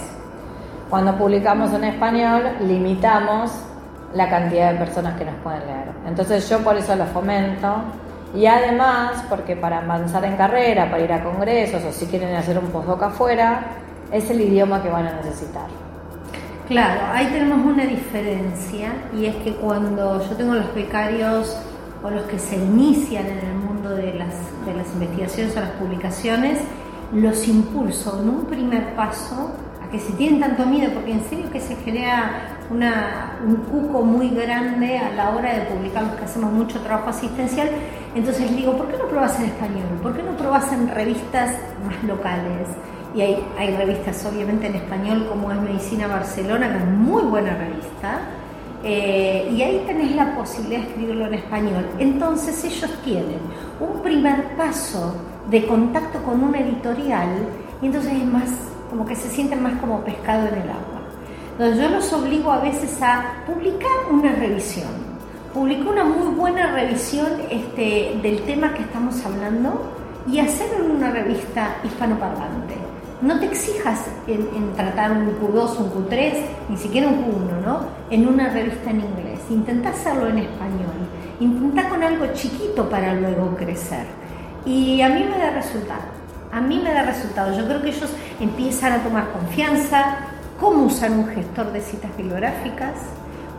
Cuando 0.91 1.17
publicamos 1.17 1.73
en 1.73 1.85
español 1.85 2.51
limitamos 2.63 3.53
la 4.13 4.29
cantidad 4.29 4.73
de 4.73 4.79
personas 4.81 5.17
que 5.17 5.25
nos 5.25 5.37
pueden 5.37 5.61
leer. 5.67 5.85
Entonces 6.05 6.49
yo 6.49 6.59
por 6.65 6.77
eso 6.77 6.97
lo 6.97 7.05
fomento 7.05 7.77
y 8.35 8.45
además, 8.47 9.25
porque 9.29 9.55
para 9.55 9.79
avanzar 9.79 10.25
en 10.25 10.37
carrera, 10.37 10.91
para 10.91 11.01
ir 11.01 11.13
a 11.13 11.23
congresos 11.23 11.85
o 11.85 11.93
si 11.93 12.07
quieren 12.07 12.35
hacer 12.35 12.59
un 12.59 12.73
postdoc 12.73 13.05
afuera, 13.05 13.67
es 14.11 14.29
el 14.31 14.41
idioma 14.41 14.83
que 14.83 14.91
van 14.91 15.07
a 15.07 15.13
necesitar. 15.13 15.69
Claro, 16.67 17.03
ahí 17.13 17.27
tenemos 17.27 17.65
una 17.65 17.85
diferencia 17.85 18.95
y 19.17 19.27
es 19.27 19.37
que 19.37 19.55
cuando 19.55 20.21
yo 20.29 20.35
tengo 20.35 20.55
los 20.55 20.75
becarios 20.75 21.57
o 22.05 22.11
los 22.11 22.25
que 22.25 22.39
se 22.39 22.57
inician 22.57 23.27
en 23.27 23.39
el 23.39 23.55
mundo 23.55 23.89
de 23.89 24.13
las, 24.13 24.35
de 24.67 24.75
las 24.75 24.93
investigaciones 24.93 25.57
o 25.57 25.61
las 25.61 25.71
publicaciones, 25.71 26.59
los 27.13 27.49
impulso 27.49 28.21
en 28.21 28.29
un 28.29 28.45
primer 28.45 28.95
paso 28.95 29.53
a 29.83 29.91
que 29.91 29.99
si 29.99 30.13
tienen 30.13 30.39
tanto 30.39 30.67
miedo, 30.67 30.93
porque 30.93 31.13
en 31.13 31.25
serio 31.25 31.51
que 31.51 31.61
se 31.61 31.77
genera 31.77 32.59
una, 32.71 33.39
un 33.43 33.57
cuco 33.57 34.03
muy 34.03 34.29
grande 34.29 34.99
a 34.99 35.13
la 35.13 35.31
hora 35.31 35.55
de 35.55 35.63
publicar, 35.63 36.03
los 36.03 36.17
que 36.17 36.25
hacemos 36.25 36.53
mucho 36.53 36.79
trabajo 36.81 37.09
asistencial, 37.09 37.71
entonces 38.15 38.55
digo, 38.55 38.77
¿por 38.77 38.89
qué 38.89 38.99
no 38.99 39.07
probas 39.07 39.39
en 39.41 39.47
español? 39.47 39.87
¿Por 40.03 40.15
qué 40.15 40.23
no 40.23 40.37
probas 40.37 40.71
en 40.75 40.89
revistas 40.89 41.53
más 41.87 42.05
locales? 42.05 42.69
Y 43.15 43.23
hay, 43.23 43.47
hay 43.59 43.75
revistas 43.77 44.27
obviamente 44.27 44.67
en 44.67 44.75
español 44.75 45.27
como 45.27 45.51
es 45.53 45.59
Medicina 45.59 46.07
Barcelona, 46.07 46.71
que 46.71 46.79
es 46.79 46.87
muy 46.87 47.23
buena 47.23 47.57
revista, 47.57 48.21
eh, 48.87 49.51
y 49.51 49.63
ahí 49.63 49.83
tenés 49.87 50.15
la 50.15 50.37
posibilidad 50.37 50.83
de 50.83 50.89
escribirlo 50.89 51.27
en 51.27 51.35
español. 51.35 51.87
Entonces 51.99 52.63
ellos 52.65 52.91
tienen 53.03 53.41
un 53.81 54.03
primer 54.03 54.57
paso 54.57 55.15
de 55.51 55.67
contacto 55.67 56.23
con 56.23 56.43
una 56.43 56.59
editorial 56.59 57.31
y 57.81 57.87
entonces 57.87 58.13
es 58.13 58.27
más, 58.27 58.51
como 58.91 59.07
que 59.07 59.17
se 59.17 59.31
sienten 59.31 59.63
más 59.63 59.81
como 59.81 60.05
pescado 60.05 60.49
en 60.49 60.55
el 60.55 60.69
agua. 60.69 61.03
Entonces 61.53 61.79
yo 61.83 61.89
los 61.89 62.13
obligo 62.13 62.53
a 62.53 62.61
veces 62.61 63.01
a 63.01 63.45
publicar 63.47 63.91
una 64.11 64.33
revisión. 64.33 65.15
Publicó 65.55 65.91
una 65.91 66.05
muy 66.05 66.35
buena 66.35 66.73
revisión 66.73 67.29
este, 67.51 68.19
del 68.23 68.43
tema 68.43 68.75
que 68.75 68.83
estamos 68.83 69.25
hablando 69.25 69.81
y 70.31 70.41
hacerlo 70.41 70.85
en 70.85 70.91
una 70.91 71.11
revista 71.11 71.77
hispanoparlante. 71.85 72.84
No 73.25 73.41
te 73.41 73.47
exijas 73.47 74.05
en, 74.27 74.75
tratar 74.75 75.13
un 75.13 75.29
Q2, 75.41 75.79
un 75.79 75.91
Q3, 75.95 76.35
ni 76.69 76.77
siquiera 76.77 77.09
un 77.09 77.25
Q1, 77.25 77.65
¿no? 77.65 77.81
En 78.11 78.29
una 78.29 78.51
revista 78.51 78.91
en 78.91 79.01
inglés. 79.01 79.41
Intenta 79.49 79.89
hacerlo 79.89 80.29
en 80.29 80.41
español. 80.41 80.93
Intenta 81.41 81.89
con 81.89 82.03
algo 82.03 82.27
chiquito 82.35 82.87
para 82.91 83.15
luego 83.15 83.57
crecer. 83.57 84.05
Y 84.67 85.01
a 85.01 85.09
mí 85.09 85.25
me 85.25 85.39
da 85.39 85.53
resultado. 85.53 86.03
A 86.53 86.61
mí 86.61 86.79
me 86.85 86.93
da 86.93 87.03
resultado. 87.05 87.57
Yo 87.57 87.65
creo 87.65 87.81
que 87.81 87.89
ellos 87.89 88.11
empiezan 88.41 88.93
a 88.93 89.03
tomar 89.03 89.33
confianza, 89.33 90.17
cómo 90.61 90.85
usar 90.85 91.11
un 91.11 91.27
gestor 91.29 91.73
de 91.73 91.81
citas 91.81 92.15
bibliográficas, 92.19 92.93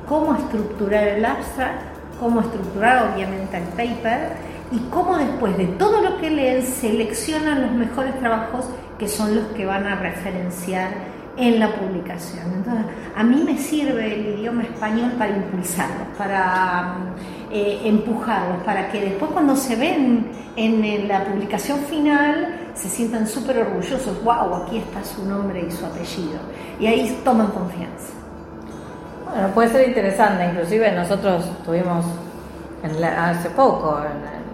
cómo 0.08 0.36
estructurar 0.36 1.08
el 1.08 1.26
abstract, 1.26 1.82
cómo 2.20 2.42
estructurar 2.42 3.12
obviamente 3.12 3.58
el 3.58 3.64
paper 3.64 4.30
y 4.72 4.78
cómo 4.92 5.18
después 5.18 5.58
de 5.58 5.66
todo 5.66 6.02
lo 6.02 6.18
que 6.20 6.30
leen 6.30 6.64
seleccionan 6.64 7.64
los 7.64 7.72
mejores 7.72 8.18
trabajos 8.20 8.66
que 8.98 9.08
son 9.08 9.36
los 9.36 9.46
que 9.48 9.66
van 9.66 9.86
a 9.86 9.96
referenciar 9.96 11.16
en 11.38 11.60
la 11.60 11.74
publicación. 11.75 12.46
Entonces, 12.54 12.86
a 13.16 13.24
mí 13.24 13.44
me 13.44 13.58
sirve 13.58 14.14
el 14.14 14.40
idioma 14.40 14.64
español 14.64 15.12
para 15.18 15.36
impulsarlos, 15.36 16.08
para 16.18 16.96
eh, 17.52 17.82
empujarlos, 17.84 18.64
para 18.64 18.90
que 18.90 19.02
después 19.02 19.32
cuando 19.32 19.56
se 19.56 19.75
ven 19.75 20.28
en, 20.56 21.08
la 21.08 21.25
publicación 21.25 21.80
final 21.80 22.72
se 22.74 22.88
sientan 22.88 23.28
súper 23.28 23.58
orgullosos, 23.60 24.24
wow, 24.24 24.64
aquí 24.64 24.78
está 24.78 25.04
su 25.04 25.25
nombre 25.25 25.66
y 25.68 25.72
su 25.72 25.86
apellido. 25.86 26.40
Y 26.80 26.88
ahí 26.88 27.22
toman 27.24 27.48
confianza. 27.48 28.14
Bueno, 29.30 29.50
puede 29.50 29.70
ser 29.70 29.88
interesante, 29.90 30.46
inclusive 30.46 30.92
nosotros 30.94 31.50
tuvimos 31.66 32.06
hace 33.18 33.50
poco, 33.50 34.00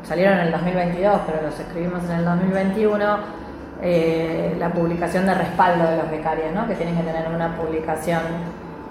salieron 0.03 0.39
en 0.39 0.45
el 0.47 0.51
2022, 0.53 1.21
pero 1.27 1.41
los 1.43 1.59
escribimos 1.59 2.03
en 2.05 2.11
el 2.11 2.25
2021 2.25 3.41
eh, 3.81 4.55
la 4.59 4.71
publicación 4.71 5.25
de 5.25 5.33
respaldo 5.33 5.89
de 5.89 5.97
los 5.97 6.11
becarios, 6.11 6.53
¿no? 6.53 6.67
que 6.67 6.75
tienen 6.75 6.95
que 6.95 7.03
tener 7.03 7.27
una 7.27 7.55
publicación 7.57 8.21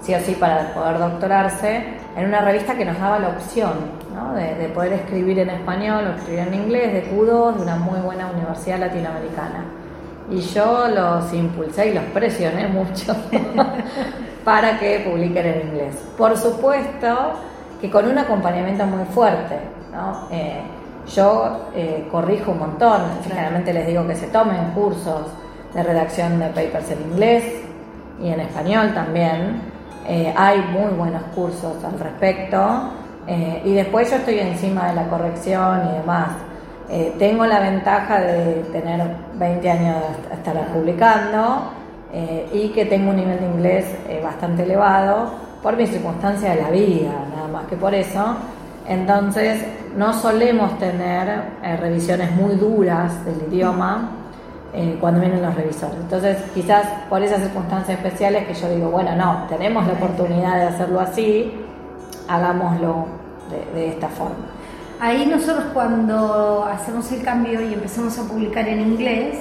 sí 0.02 0.14
o 0.14 0.20
sí 0.20 0.34
para 0.34 0.72
poder 0.72 0.98
doctorarse, 0.98 1.84
en 2.16 2.26
una 2.26 2.40
revista 2.40 2.74
que 2.74 2.84
nos 2.84 2.98
daba 2.98 3.18
la 3.18 3.28
opción 3.28 3.72
¿no? 4.14 4.34
de, 4.34 4.68
poder 4.74 4.94
escribir 4.94 5.38
en 5.38 5.50
español 5.50 6.06
o 6.06 6.16
escribir 6.16 6.40
en 6.40 6.54
inglés, 6.54 6.92
de 6.92 7.12
Q2, 7.12 7.56
de 7.56 7.62
una 7.62 7.76
muy 7.76 8.00
buena 8.00 8.30
universidad 8.30 8.78
latinoamericana. 8.78 9.64
Y 10.30 10.40
yo 10.40 10.88
los 10.88 11.32
impulsé 11.32 11.90
y 11.90 11.94
los 11.94 12.04
presioné 12.04 12.66
mucho 12.68 13.14
para 14.44 14.78
que 14.78 15.00
publiquen 15.00 15.46
en 15.46 15.68
inglés. 15.68 15.96
Por 16.16 16.36
supuesto 16.36 17.34
que 17.80 17.90
con 17.90 18.06
un 18.06 18.18
acompañamiento 18.18 18.84
muy 18.86 19.04
fuerte. 19.06 19.58
¿no? 19.92 20.28
Eh, 20.30 20.62
yo 21.14 21.70
eh, 21.74 22.06
corrijo 22.10 22.52
un 22.52 22.58
montón, 22.58 23.00
generalmente 23.26 23.72
les 23.72 23.86
digo 23.86 24.06
que 24.06 24.14
se 24.14 24.28
tomen 24.28 24.72
cursos 24.74 25.26
de 25.74 25.82
redacción 25.82 26.38
de 26.38 26.46
papers 26.46 26.90
en 26.90 27.00
inglés 27.10 27.44
y 28.22 28.28
en 28.28 28.40
español 28.40 28.92
también. 28.94 29.62
Eh, 30.06 30.32
hay 30.36 30.60
muy 30.72 30.92
buenos 30.96 31.22
cursos 31.34 31.84
al 31.84 31.98
respecto 31.98 32.90
eh, 33.26 33.62
y 33.64 33.74
después 33.74 34.10
yo 34.10 34.16
estoy 34.16 34.38
encima 34.38 34.88
de 34.88 34.94
la 34.94 35.08
corrección 35.08 35.88
y 35.90 35.98
demás. 35.98 36.30
tengo 37.18 37.46
la 37.46 37.60
ventaja 37.60 38.20
de 38.20 38.64
tener 38.72 39.00
20 39.34 39.70
años 39.70 39.96
de 40.28 40.34
estar 40.34 40.56
publicando 40.72 41.70
y 42.52 42.70
que 42.70 42.86
tengo 42.86 43.10
un 43.10 43.16
nivel 43.16 43.38
de 43.38 43.46
inglés 43.46 43.84
bastante 44.24 44.64
elevado 44.64 45.30
por 45.62 45.76
mis 45.76 45.88
circunstancias 45.90 46.56
de 46.56 46.62
la 46.62 46.70
vida, 46.70 47.12
nada 47.32 47.46
más 47.46 47.66
que 47.66 47.76
por 47.76 47.94
eso. 47.94 48.34
Entonces, 48.88 49.64
no 49.96 50.12
solemos 50.12 50.78
tener 50.78 51.42
eh, 51.62 51.76
revisiones 51.76 52.30
muy 52.32 52.54
duras 52.54 53.24
del 53.24 53.52
idioma 53.52 54.10
eh, 54.72 54.96
cuando 55.00 55.20
vienen 55.20 55.42
los 55.42 55.54
revisores. 55.54 55.96
Entonces, 55.96 56.38
quizás 56.54 56.86
por 57.08 57.22
esas 57.22 57.42
circunstancias 57.42 57.98
especiales 57.98 58.46
que 58.46 58.54
yo 58.54 58.68
digo, 58.68 58.90
bueno, 58.90 59.14
no, 59.16 59.46
tenemos 59.48 59.86
la 59.86 59.94
oportunidad 59.94 60.56
de 60.56 60.62
hacerlo 60.64 61.00
así, 61.00 61.52
hagámoslo 62.28 63.06
de, 63.74 63.88
esta 63.88 64.08
forma. 64.08 64.46
Ahí 65.00 65.26
nosotros 65.26 65.64
cuando 65.72 66.64
hacemos 66.64 67.10
el 67.10 67.22
cambio 67.22 67.60
y 67.62 67.74
empezamos 67.74 68.16
a 68.18 68.22
publicar 68.24 68.68
en 68.68 68.80
inglés, 68.80 69.38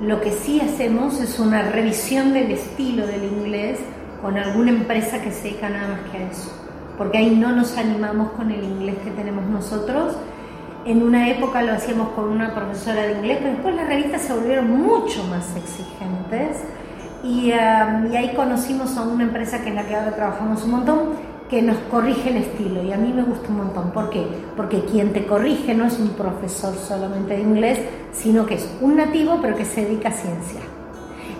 lo 0.00 0.20
que 0.20 0.32
sí 0.32 0.60
hacemos 0.60 1.20
es 1.20 1.38
una 1.38 1.62
revisión 1.62 2.32
del 2.32 2.50
estilo 2.50 3.06
del 3.06 3.24
inglés 3.24 3.78
con 4.22 4.36
alguna 4.36 4.70
empresa 4.70 5.20
que 5.20 5.30
se 5.30 5.42
dedica 5.42 5.68
nada 5.68 5.88
más 5.88 6.10
que 6.10 6.18
a 6.18 6.30
eso 6.30 6.67
porque 6.98 7.18
ahí 7.18 7.36
no 7.36 7.52
nos 7.52 7.78
animamos 7.78 8.32
con 8.32 8.50
el 8.50 8.62
inglés 8.62 8.96
que 9.04 9.10
tenemos 9.12 9.46
nosotros. 9.46 10.16
En 10.84 11.02
una 11.02 11.30
época 11.30 11.62
lo 11.62 11.72
hacíamos 11.72 12.08
con 12.10 12.24
una 12.28 12.54
profesora 12.54 13.02
de 13.02 13.12
inglés, 13.12 13.38
pero 13.40 13.52
después 13.52 13.74
las 13.76 13.86
revistas 13.86 14.22
se 14.22 14.32
volvieron 14.34 14.70
mucho 14.70 15.22
más 15.24 15.56
exigentes 15.56 16.64
y, 17.22 17.52
um, 17.52 18.16
ahí 18.16 18.32
conocimos 18.34 18.96
a 18.96 19.02
una 19.02 19.24
empresa 19.24 19.62
que 19.62 19.70
en 19.70 19.76
la 19.76 19.86
que 19.86 19.94
ahora 19.94 20.14
trabajamos 20.14 20.64
un 20.64 20.70
montón, 20.70 20.98
que 21.48 21.62
nos 21.62 21.76
corrige 21.90 22.30
el 22.30 22.38
estilo 22.38 22.82
y 22.82 22.92
a 22.92 22.96
mí 22.96 23.12
me 23.12 23.22
gusta 23.22 23.48
un 23.48 23.56
montón. 23.56 23.90
¿Por 23.92 24.10
qué? 24.10 24.26
Porque 24.56 24.84
quien 24.84 25.12
te 25.12 25.26
corrige 25.26 25.74
no 25.74 25.86
es 25.86 25.98
un 25.98 26.10
profesor 26.10 26.74
solamente 26.74 27.34
de 27.34 27.42
inglés, 27.42 27.80
sino 28.12 28.46
que 28.46 28.54
es 28.54 28.70
un 28.80 28.96
nativo 28.96 29.38
pero 29.40 29.56
que 29.56 29.64
se 29.64 29.84
dedica 29.84 30.10
a 30.10 30.12
ciencia. 30.12 30.60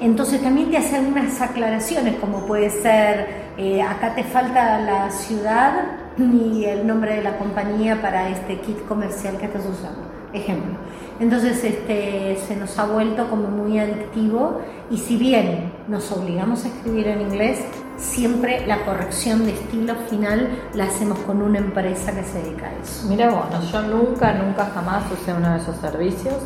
Entonces 0.01 0.43
también 0.43 0.71
te 0.71 0.77
hacen 0.77 1.07
unas 1.07 1.41
aclaraciones 1.41 2.17
como 2.17 2.47
puede 2.47 2.71
ser 2.71 3.49
eh, 3.59 3.83
acá 3.83 4.15
te 4.15 4.23
falta 4.23 4.79
la 4.79 5.11
ciudad 5.11 5.73
y 6.17 6.65
el 6.65 6.87
nombre 6.87 7.17
de 7.17 7.23
la 7.25 7.37
compañía 7.39 8.01
para 8.01 8.29
este 8.29 8.61
kit 8.61 8.87
comercial 8.87 9.37
que 9.37 9.47
estás 9.47 9.67
usando, 9.67 10.01
ejemplo. 10.33 10.79
Entonces 11.19 11.65
este, 11.65 12.39
se 12.47 12.55
nos 12.55 12.79
ha 12.79 12.87
vuelto 12.87 13.29
como 13.29 13.49
muy 13.49 13.81
adictivo 13.81 14.61
y 14.93 14.99
si 14.99 15.17
bien 15.17 15.73
nos 15.89 16.13
obligamos 16.13 16.65
a 16.65 16.69
escribir 16.69 17.09
en 17.09 17.23
inglés, 17.23 17.65
siempre 17.97 18.65
la 18.65 18.85
corrección 18.85 19.45
de 19.45 19.55
estilo 19.55 19.97
final 20.09 20.49
la 20.75 20.85
hacemos 20.85 21.19
con 21.21 21.43
una 21.43 21.59
empresa 21.59 22.15
que 22.15 22.23
se 22.23 22.41
dedica 22.41 22.67
a 22.67 22.73
eso. 22.81 23.09
Mira 23.09 23.29
bueno, 23.29 23.61
yo 23.73 23.83
nunca, 23.83 24.35
nunca 24.35 24.71
jamás 24.73 25.03
usé 25.11 25.33
uno 25.33 25.51
de 25.51 25.59
esos 25.59 25.77
servicios. 25.79 26.37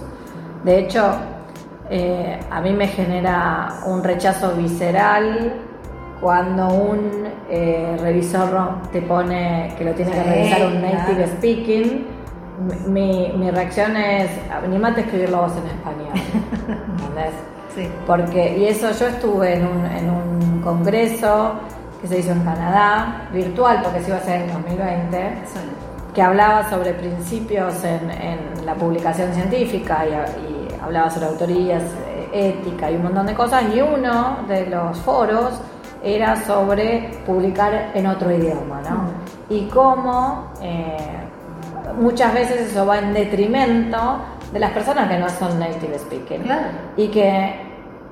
De 0.64 0.78
hecho, 0.78 1.14
eh, 1.94 2.40
a 2.50 2.62
mí 2.62 2.72
me 2.72 2.88
genera 2.88 3.80
un 3.84 4.02
rechazo 4.02 4.52
visceral 4.52 5.52
cuando 6.22 6.68
un 6.68 7.26
eh, 7.50 7.98
revisor 8.00 8.80
te 8.90 9.02
pone 9.02 9.74
que 9.76 9.84
lo 9.84 9.92
tiene 9.92 10.10
que 10.10 10.22
revisar 10.22 10.66
un 10.68 10.80
native 10.80 11.26
speaking, 11.36 12.06
mi, 12.86 13.30
mi, 13.36 13.50
reacción 13.50 13.94
es, 13.96 14.30
animate 14.50 15.02
a 15.02 15.04
escribirlo 15.04 15.42
vos 15.42 15.52
en 15.52 15.66
español. 15.66 16.12
¿Entendés? 16.98 17.34
Sí. 17.74 17.88
Porque, 18.06 18.58
y 18.58 18.66
eso 18.66 18.92
yo 18.92 19.06
estuve 19.06 19.54
en 19.54 19.66
un, 19.66 19.86
en 19.86 20.10
un 20.10 20.60
congreso 20.60 21.54
que 22.02 22.06
se 22.06 22.18
hizo 22.18 22.32
en 22.32 22.40
Canadá, 22.40 23.30
virtual, 23.32 23.80
porque 23.82 24.00
se 24.00 24.08
iba 24.08 24.18
a 24.18 24.20
hacer 24.20 24.42
en 24.42 24.52
2020, 24.52 25.32
que 26.14 26.20
hablaba 26.20 26.68
sobre 26.68 26.92
principios 26.92 27.82
en, 27.82 28.10
en 28.10 28.66
la 28.66 28.74
publicación 28.74 29.32
científica 29.32 30.04
y, 30.04 30.10
y, 30.10 30.51
hablaba 30.82 31.10
sobre 31.10 31.26
autorías, 31.26 31.82
eh, 32.32 32.56
ética 32.58 32.90
y 32.90 32.96
un 32.96 33.04
montón 33.04 33.26
de 33.26 33.34
cosas, 33.34 33.64
y 33.74 33.80
uno 33.80 34.38
de 34.48 34.66
los 34.66 34.98
foros 34.98 35.60
era 36.02 36.36
sobre 36.44 37.10
publicar 37.24 37.92
en 37.94 38.06
otro 38.06 38.30
idioma, 38.32 38.80
¿no? 38.82 39.04
Y 39.48 39.66
cómo 39.66 40.52
eh, 40.60 40.96
muchas 41.98 42.34
veces 42.34 42.72
eso 42.72 42.84
va 42.84 42.98
en 42.98 43.12
detrimento 43.12 44.18
de 44.52 44.58
las 44.58 44.72
personas 44.72 45.08
que 45.08 45.18
no 45.18 45.28
son 45.28 45.58
native 45.58 45.98
speaking. 45.98 46.42
Y 46.96 47.08
que 47.08 47.54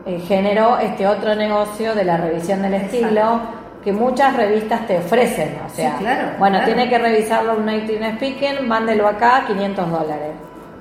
eh, 0.07 0.21
generó 0.21 0.79
este 0.79 1.07
otro 1.07 1.35
negocio 1.35 1.95
de 1.95 2.05
la 2.05 2.17
revisión 2.17 2.63
del 2.63 2.75
estilo 2.75 3.41
que 3.83 3.93
muchas 3.93 4.37
revistas 4.37 4.87
te 4.87 4.99
ofrecen. 4.99 5.59
O 5.67 5.69
sea, 5.69 6.37
bueno, 6.39 6.61
tiene 6.65 6.89
que 6.89 6.99
revisarlo 6.99 7.57
un 7.57 7.67
native 7.67 8.13
speaking, 8.17 8.69
mándelo 8.69 9.09
acá, 9.09 9.45
500 9.47 9.91
dólares. 9.91 10.33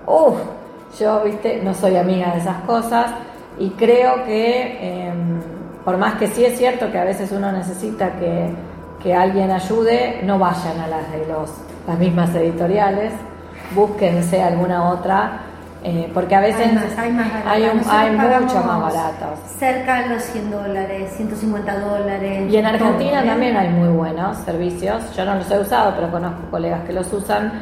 Uf, 0.05 0.35
yo, 0.97 1.23
viste, 1.23 1.61
no 1.63 1.73
soy 1.73 1.97
amiga 1.97 2.31
de 2.33 2.39
esas 2.39 2.61
cosas 2.61 3.11
y 3.57 3.69
creo 3.71 4.23
que, 4.23 5.07
em, 5.07 5.41
por 5.83 5.97
más 5.97 6.15
que 6.15 6.27
sí 6.27 6.45
es 6.45 6.57
cierto 6.57 6.91
que 6.91 6.97
a 6.97 7.03
veces 7.03 7.31
uno 7.31 7.51
necesita 7.51 8.13
que, 8.17 8.49
que 9.03 9.13
alguien 9.13 9.51
ayude, 9.51 10.21
no 10.23 10.39
vayan 10.39 10.79
a 10.79 10.87
las 10.87 11.11
de 11.11 11.27
los, 11.27 11.51
las 11.87 11.99
mismas 11.99 12.33
editoriales, 12.35 13.13
búsquense 13.75 14.41
alguna 14.41 14.89
otra 14.89 15.45
eh, 15.81 16.11
porque 16.13 16.35
a 16.35 16.41
veces 16.41 16.67
hay, 16.97 17.11
más, 17.13 17.27
hay, 17.45 17.63
mucho 18.11 18.61
más 18.63 18.81
baratos. 18.81 19.39
Cerca 19.57 20.01
de 20.01 20.15
los 20.15 20.23
100 20.23 20.51
dólares, 20.51 21.13
150 21.15 21.79
dólares. 21.79 22.51
Y 22.51 22.57
en 22.57 22.65
Argentina 22.65 23.23
también 23.23 23.55
hay 23.55 23.69
muy 23.69 23.87
buenos 23.87 24.37
servicios. 24.39 25.15
Yo 25.15 25.23
no 25.23 25.35
los 25.35 25.49
he 25.49 25.57
usado, 25.57 25.93
pero 25.95 26.11
conozco 26.11 26.51
colegas 26.51 26.81
que 26.85 26.91
los 26.91 27.11
usan. 27.13 27.53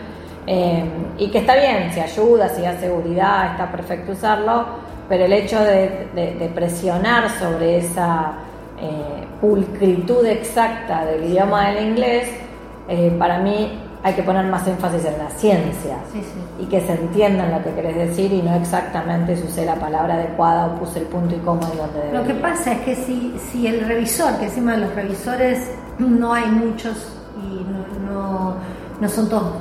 Eh, 0.48 0.84
y 1.18 1.30
que 1.30 1.40
está 1.40 1.56
bien, 1.56 1.92
si 1.94 2.00
ayuda, 2.00 2.50
si 2.50 2.62
da 2.62 2.80
seguridad, 2.80 3.52
está 3.52 3.72
perfecto 3.72 4.14
usarlo. 4.14 4.66
Pero 5.10 5.26
el 5.26 5.34
hecho 5.34 5.60
de, 5.62 6.52
presionar 6.56 7.30
sobre 7.40 7.78
esa 7.78 8.34
eh, 8.82 9.26
pulcritud 9.40 10.26
exacta 10.26 11.06
del 11.06 11.26
idioma 11.26 11.70
del 11.70 11.90
inglés, 11.90 12.30
para 13.20 13.40
mí 13.40 13.80
hay 14.04 14.14
que 14.14 14.24
poner 14.24 14.46
más 14.46 14.66
énfasis 14.68 15.04
en 15.06 15.18
la 15.18 15.30
ciencia 15.32 15.98
y 16.60 16.66
que 16.66 16.80
se 16.82 16.94
entiendan 16.94 17.52
lo 17.52 17.64
que 17.64 17.72
querés 17.72 17.96
decir 17.96 18.32
y 18.32 18.42
no 18.42 18.56
exactamente 18.56 19.36
si 19.36 19.44
usé 19.44 19.66
la 19.66 19.76
palabra 19.76 20.16
adecuada 20.16 20.68
o 20.68 20.76
puse 20.80 21.00
el 21.00 21.06
punto 21.06 21.36
y 21.36 21.40
coma 21.40 21.68
en 21.72 21.78
donde 21.78 22.00
debería. 22.00 22.22
Lo 22.22 22.28
que 22.28 22.36
pasa 22.36 22.74
es 22.74 22.80
que 22.80 22.96
si, 22.96 23.36
si 23.52 23.68
el 23.68 23.86
revisor, 23.86 24.38
que 24.38 24.46
encima 24.46 24.74
de 24.74 24.78
los 24.80 24.96
revisores 24.96 25.72
no 26.00 26.34
hay 26.34 26.50
muchos 26.50 27.18
y 27.38 27.66
no, 27.66 28.14
no, 28.14 28.56
son 29.08 29.30
todos 29.30 29.54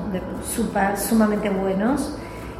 super, 0.54 0.96
sumamente 0.96 1.50
buenos, 1.50 2.16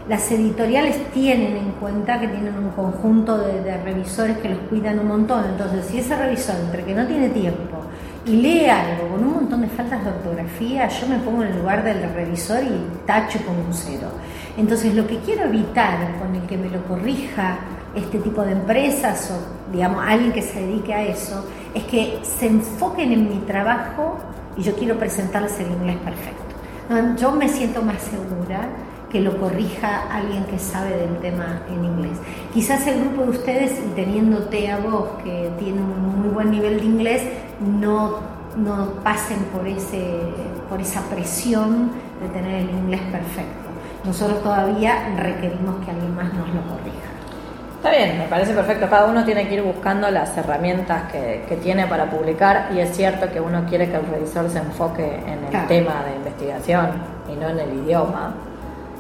las 0.09 0.31
editoriales 0.31 1.11
tienen 1.13 1.57
en 1.57 1.73
cuenta 1.73 2.21
que 2.21 2.29
tienen 2.29 2.57
un 2.57 2.71
conjunto 2.71 3.39
de, 3.39 3.61
de 3.63 3.77
revisores 3.83 4.39
que 4.39 4.51
los 4.51 4.59
cuidan 4.69 5.01
un 5.01 5.09
montón. 5.09 5.45
Entonces, 5.47 5.87
si 5.87 5.99
ese 5.99 6.15
revisor, 6.17 6.55
entre 6.65 6.85
que 6.85 6.95
no 6.95 7.07
tiene 7.07 7.29
tiempo, 7.31 7.79
y 8.27 8.37
lee 8.37 8.67
algo 8.67 9.09
con 9.09 9.25
un 9.25 9.35
montón 9.35 9.61
de 9.63 9.69
faltas 9.69 10.05
de 10.05 10.11
ortografía, 10.11 10.89
yo 10.89 11.07
me 11.07 11.19
pongo 11.19 11.43
en 11.43 11.53
el 11.53 11.59
lugar 11.59 11.85
del 11.85 12.03
revisor 12.13 12.63
y 12.63 13.07
tacho 13.07 13.39
con 13.47 13.57
un 13.57 13.73
cero. 13.73 14.09
Entonces 14.57 14.95
lo 14.95 15.07
que 15.07 15.19
quiero 15.19 15.45
evitar 15.45 16.19
con 16.19 16.35
el 16.35 16.43
que 16.43 16.57
me 16.57 16.69
lo 16.69 16.83
corrija 16.85 17.59
este 17.95 18.19
tipo 18.19 18.43
de 18.43 18.53
empresas 18.53 19.31
o 19.31 19.73
digamos 19.73 20.05
alguien 20.07 20.33
que 20.33 20.43
se 20.43 20.61
dedique 20.61 20.93
a 20.93 21.03
eso, 21.03 21.45
es 21.73 21.85
que 21.85 22.19
se 22.23 22.47
enfoquen 22.47 23.13
en 23.13 23.29
mi 23.29 23.39
trabajo 23.47 24.19
y 24.57 24.63
yo 24.63 24.75
quiero 24.75 24.99
presentarles 24.99 25.59
el 25.61 25.71
inglés 25.71 25.97
perfecto. 25.99 26.46
Yo 27.19 27.33
me 27.33 27.49
siento 27.49 27.83
más 27.83 28.01
segura 28.01 28.69
que 29.11 29.21
lo 29.21 29.37
corrija 29.39 30.07
alguien 30.11 30.45
que 30.45 30.59
sabe 30.59 30.97
del 30.97 31.19
tema 31.19 31.63
en 31.69 31.85
inglés. 31.85 32.19
Quizás 32.55 32.87
el 32.87 33.01
grupo 33.01 33.23
de 33.23 33.31
ustedes, 33.31 33.95
teniéndote 33.95 34.71
a 34.71 34.79
vos 34.79 35.09
que 35.25 35.51
tiene 35.59 35.81
un 35.81 36.21
muy 36.21 36.29
buen 36.29 36.51
nivel 36.51 36.79
de 36.79 36.85
inglés, 36.85 37.23
no, 37.61 38.19
no 38.57 38.91
pasen 39.03 39.39
por, 39.53 39.67
ese, 39.67 40.21
por 40.69 40.81
esa 40.81 41.03
presión 41.03 41.91
de 42.21 42.29
tener 42.29 42.63
el 42.63 42.71
inglés 42.71 43.01
perfecto. 43.11 43.67
Nosotros 44.05 44.43
todavía 44.43 45.17
requerimos 45.17 45.85
que 45.85 45.91
alguien 45.91 46.15
más 46.15 46.33
nos 46.35 46.49
lo 46.49 46.63
corrija. 46.63 47.06
Está 47.87 47.99
bien, 47.99 48.19
me 48.19 48.25
parece 48.25 48.53
perfecto. 48.53 48.89
Cada 48.91 49.07
uno 49.07 49.25
tiene 49.25 49.47
que 49.47 49.55
ir 49.55 49.63
buscando 49.63 50.11
las 50.11 50.37
herramientas 50.37 51.05
que, 51.13 51.45
que 51.49 51.55
tiene 51.55 51.87
para 51.87 52.11
publicar 52.11 52.71
y 52.75 52.81
es 52.81 52.97
cierto 52.97 53.31
que 53.31 53.41
uno 53.41 53.65
quiere 53.69 53.89
que 53.89 53.95
el 53.95 54.05
revisor 54.07 54.51
se 54.51 54.59
enfoque 54.59 55.05
en 55.05 55.55
el 55.55 55.67
tema 55.69 56.03
de 56.05 56.17
investigación 56.17 56.91
y 57.33 57.37
no 57.37 57.49
en 57.49 57.61
el 57.61 57.75
idioma. 57.85 58.35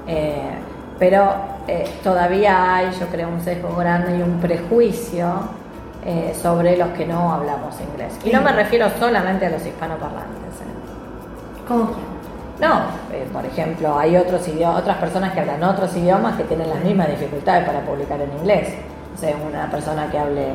Eh, 0.06 0.52
pero 1.00 1.34
eh, 1.66 1.98
todavía 2.04 2.76
hay, 2.76 2.92
yo 2.92 3.08
creo, 3.08 3.28
un 3.28 3.40
sesgo 3.40 3.74
grande 3.74 4.18
y 4.18 4.22
un 4.22 4.38
prejuicio 4.38 5.34
eh, 6.04 6.32
sobre 6.40 6.76
los 6.76 6.90
que 6.90 7.06
no 7.06 7.32
hablamos 7.32 7.74
inglés. 7.80 8.16
Y 8.24 8.30
no 8.30 8.40
me 8.40 8.52
refiero 8.52 8.88
solamente 9.00 9.46
a 9.46 9.50
los 9.50 9.66
hispanoparlantes. 9.66 10.36
¿Cómo 11.66 11.90
No, 12.60 12.86
por 13.32 13.44
ejemplo, 13.44 13.98
hay 13.98 14.16
otros 14.16 14.48
idiomas, 14.48 14.80
otras 14.80 14.96
personas 14.96 15.32
que 15.32 15.40
hablan 15.40 15.62
otros 15.62 15.94
idiomas 15.94 16.36
que 16.36 16.44
tienen 16.44 16.70
las 16.70 16.82
mismas 16.82 17.08
dificultades 17.08 17.66
para 17.66 17.80
publicar 17.80 18.18
en 18.20 18.32
inglés. 18.38 18.68
O 19.14 19.18
sea, 19.18 19.36
una 19.46 19.70
persona 19.70 20.10
que 20.10 20.18
hable 20.18 20.46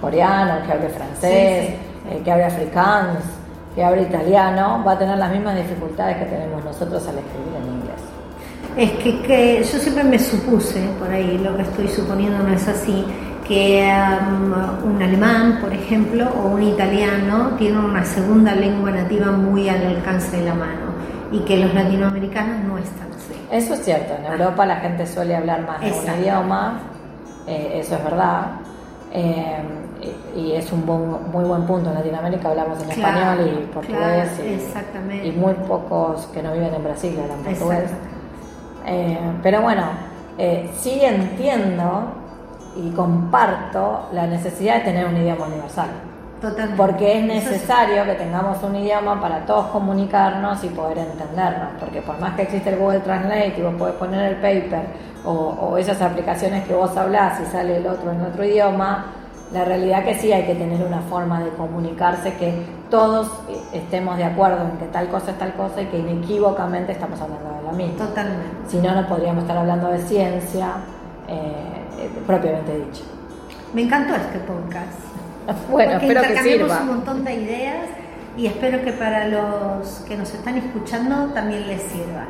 coreano, 0.00 0.64
que 0.64 0.72
hable 0.72 0.88
francés, 0.88 1.74
que 2.24 2.32
hable 2.32 2.44
afrikaans, 2.44 3.18
que 3.74 3.84
hable 3.84 4.02
italiano, 4.02 4.82
va 4.86 4.92
a 4.92 4.98
tener 4.98 5.18
las 5.18 5.30
mismas 5.30 5.56
dificultades 5.56 6.16
que 6.16 6.24
tenemos 6.24 6.64
nosotros 6.64 7.06
al 7.08 7.18
escribir 7.18 7.54
en 7.56 7.74
inglés. 7.74 8.00
Es 8.76 8.90
que, 9.02 9.22
que, 9.22 9.58
yo 9.62 9.78
siempre 9.78 10.04
me 10.04 10.18
supuse, 10.18 10.80
por 10.98 11.10
ahí 11.10 11.36
lo 11.38 11.56
que 11.56 11.62
estoy 11.62 11.88
suponiendo 11.88 12.38
no 12.38 12.54
es 12.54 12.66
así, 12.68 13.04
que 13.46 13.92
um, 14.22 14.94
un 14.94 15.02
alemán, 15.02 15.58
por 15.60 15.74
ejemplo, 15.74 16.26
o 16.42 16.48
un 16.48 16.62
italiano 16.62 17.50
tienen 17.58 17.78
una 17.78 18.04
segunda 18.04 18.54
lengua 18.54 18.92
nativa 18.92 19.30
muy 19.32 19.68
al 19.68 19.84
alcance 19.86 20.38
de 20.38 20.46
la 20.46 20.54
mano 20.54 20.89
y 21.32 21.40
que 21.40 21.56
los 21.58 21.74
latinoamericanos 21.74 22.64
no 22.64 22.78
están 22.78 23.08
así. 23.12 23.34
Eso 23.50 23.74
es 23.74 23.84
cierto, 23.84 24.14
en 24.14 24.32
Europa 24.32 24.66
la 24.66 24.76
gente 24.76 25.06
suele 25.06 25.36
hablar 25.36 25.66
más 25.66 25.80
de 25.80 25.92
un 25.92 26.20
idioma, 26.20 26.80
eh, 27.46 27.80
eso 27.80 27.96
es 27.96 28.04
verdad. 28.04 28.46
Eh, 29.12 29.56
y 30.36 30.52
es 30.52 30.72
un 30.72 30.86
muy 30.86 31.44
buen 31.44 31.64
punto. 31.64 31.90
En 31.90 31.96
Latinoamérica 31.96 32.48
hablamos 32.50 32.82
en 32.82 32.90
español 32.90 33.38
y 33.46 33.66
portugués 33.66 34.40
y, 35.22 35.28
y, 35.28 35.32
muy 35.32 35.52
pocos 35.54 36.26
que 36.28 36.42
no 36.42 36.52
viven 36.52 36.72
en 36.74 36.84
Brasil 36.84 37.18
hablan 37.20 37.38
portugués. 37.42 37.90
Eh, 38.86 39.18
pero 39.42 39.60
bueno, 39.60 39.84
eh, 40.38 40.70
sí 40.78 41.00
entiendo 41.02 42.04
y 42.76 42.90
comparto 42.90 44.08
la 44.12 44.26
necesidad 44.26 44.76
de 44.76 44.80
tener 44.80 45.06
un 45.06 45.16
idioma 45.16 45.46
universal. 45.46 45.88
Totalmente. 46.40 46.76
Porque 46.76 47.18
es 47.18 47.24
necesario 47.24 48.04
que 48.04 48.14
tengamos 48.14 48.62
un 48.62 48.76
idioma 48.76 49.20
para 49.20 49.44
todos 49.44 49.66
comunicarnos 49.66 50.62
y 50.64 50.68
poder 50.68 50.98
entendernos. 50.98 51.68
Porque 51.78 52.00
por 52.00 52.18
más 52.18 52.34
que 52.34 52.42
existe 52.42 52.70
el 52.70 52.78
Google 52.78 53.00
Translate 53.00 53.54
y 53.58 53.62
vos 53.62 53.74
podés 53.74 53.94
poner 53.96 54.32
el 54.32 54.36
paper 54.36 54.86
o, 55.24 55.32
o 55.32 55.76
esas 55.76 56.00
aplicaciones 56.00 56.66
que 56.66 56.74
vos 56.74 56.96
hablás 56.96 57.40
y 57.40 57.44
sale 57.46 57.76
el 57.76 57.86
otro 57.86 58.10
en 58.12 58.22
otro 58.22 58.44
idioma, 58.44 59.06
la 59.52 59.64
realidad 59.64 60.04
que 60.04 60.14
sí 60.14 60.32
hay 60.32 60.44
que 60.44 60.54
tener 60.54 60.80
una 60.86 61.00
forma 61.02 61.42
de 61.42 61.50
comunicarse 61.50 62.34
que 62.34 62.64
todos 62.88 63.30
estemos 63.72 64.16
de 64.16 64.24
acuerdo 64.24 64.64
en 64.64 64.78
que 64.78 64.86
tal 64.86 65.08
cosa 65.08 65.32
es 65.32 65.38
tal 65.38 65.52
cosa 65.54 65.82
y 65.82 65.86
que 65.86 65.98
inequívocamente 65.98 66.92
estamos 66.92 67.20
hablando 67.20 67.52
de 67.56 67.62
lo 67.62 67.72
mismo. 67.72 67.98
Totalmente. 67.98 68.46
Si 68.68 68.78
no, 68.78 68.94
no 68.94 69.06
podríamos 69.08 69.42
estar 69.42 69.56
hablando 69.56 69.88
de 69.88 69.98
ciencia 69.98 70.68
eh, 71.28 72.10
propiamente 72.26 72.76
dicho. 72.76 73.02
Me 73.74 73.82
encantó 73.82 74.14
este 74.14 74.38
podcast. 74.40 75.09
Bueno, 75.70 75.92
espero 75.92 76.22
que 76.22 76.42
sirva. 76.42 76.80
un 76.80 76.86
montón 76.86 77.24
de 77.24 77.34
ideas 77.34 77.86
y 78.36 78.46
espero 78.46 78.82
que 78.82 78.92
para 78.92 79.28
los 79.28 80.00
que 80.08 80.16
nos 80.16 80.32
están 80.32 80.56
escuchando 80.58 81.32
también 81.32 81.66
les 81.66 81.82
sirva. 81.82 82.26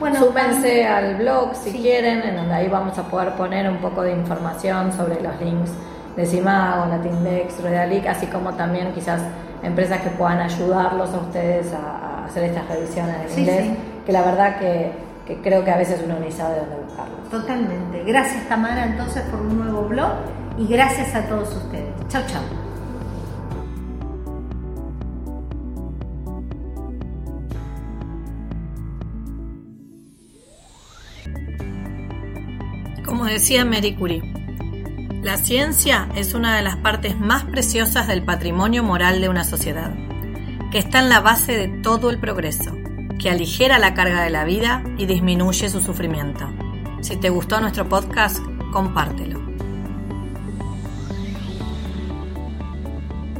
Bueno, 0.00 0.20
Súmense 0.20 0.86
al 0.86 1.16
blog 1.16 1.54
si 1.56 1.72
quieren, 1.72 2.22
en 2.22 2.36
donde 2.36 2.54
ahí 2.54 2.68
vamos 2.68 2.96
a 2.98 3.02
poder 3.04 3.32
poner 3.32 3.68
un 3.68 3.78
poco 3.78 4.02
de 4.02 4.12
información 4.12 4.92
sobre 4.92 5.20
los 5.20 5.40
links 5.40 5.70
de 6.16 6.26
Simago, 6.26 6.86
Latindex, 6.86 7.60
Redalic, 7.62 8.06
así 8.06 8.26
como 8.26 8.52
también 8.54 8.92
quizás 8.92 9.20
empresas 9.62 10.00
que 10.00 10.10
puedan 10.10 10.38
ayudarlos 10.40 11.12
a 11.14 11.18
ustedes 11.18 11.72
a, 11.72 12.24
hacer 12.26 12.44
estas 12.44 12.68
revisiones 12.68 13.32
en 13.32 13.38
inglés, 13.38 13.78
que 14.04 14.12
la 14.12 14.22
verdad 14.22 14.58
que, 14.58 14.92
creo 15.42 15.64
que 15.64 15.70
a 15.70 15.76
veces 15.76 16.02
uno 16.04 16.18
ni 16.20 16.30
sabe 16.30 16.58
dónde 16.60 16.76
buscarlo. 16.84 17.14
Totalmente. 17.30 18.04
Gracias 18.04 18.48
Tamara 18.48 18.84
entonces 18.84 19.22
por 19.30 19.40
un 19.40 19.58
nuevo 19.58 19.82
blog 19.82 20.12
y 20.58 20.66
gracias 20.66 21.14
a 21.14 21.26
todos 21.26 21.54
ustedes. 21.54 21.94
Chao, 22.08 22.22
chao. 22.26 22.42
Como 33.04 33.24
decía 33.24 33.64
Mary 33.64 33.94
Curie, 33.96 34.22
la 35.22 35.36
ciencia 35.36 36.08
es 36.14 36.34
una 36.34 36.56
de 36.56 36.62
las 36.62 36.76
partes 36.76 37.18
más 37.18 37.44
preciosas 37.44 38.06
del 38.06 38.22
patrimonio 38.22 38.82
moral 38.82 39.20
de 39.20 39.28
una 39.28 39.44
sociedad, 39.44 39.92
que 40.70 40.78
está 40.78 41.00
en 41.00 41.08
la 41.08 41.20
base 41.20 41.56
de 41.56 41.68
todo 41.82 42.10
el 42.10 42.18
progreso, 42.18 42.72
que 43.18 43.30
aligera 43.30 43.78
la 43.78 43.94
carga 43.94 44.22
de 44.22 44.30
la 44.30 44.44
vida 44.44 44.82
y 44.96 45.06
disminuye 45.06 45.68
su 45.68 45.80
sufrimiento. 45.80 46.48
Si 47.00 47.16
te 47.16 47.30
gustó 47.30 47.60
nuestro 47.60 47.88
podcast, 47.88 48.38
compártelo. 48.72 49.37